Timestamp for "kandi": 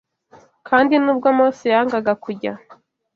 0.67-0.93